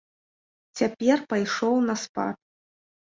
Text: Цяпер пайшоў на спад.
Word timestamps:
Цяпер 0.81 1.17
пайшоў 1.35 1.75
на 1.91 1.95
спад. 2.05 2.35